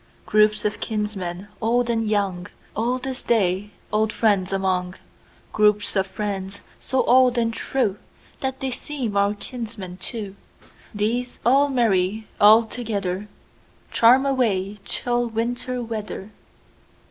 Groups 0.25 0.65
of 0.65 0.79
kinsmen, 0.79 1.47
old 1.61 1.87
and 1.87 2.07
young, 2.07 2.47
Oldest 2.75 3.27
they 3.27 3.69
old 3.93 4.11
friends 4.11 4.51
among; 4.51 4.95
Groups 5.53 5.95
of 5.95 6.07
friends, 6.07 6.61
so 6.79 7.03
old 7.03 7.37
and 7.37 7.53
trueThat 7.53 8.57
they 8.57 8.71
seem 8.71 9.15
our 9.15 9.35
kinsmen 9.35 9.97
too; 9.97 10.35
These 10.91 11.37
all 11.45 11.69
merry 11.69 12.25
all 12.39 12.65
togetherCharm 12.65 14.27
away 14.27 14.79
chill 14.85 15.29
Winter 15.29 15.83
weather. 15.83 16.31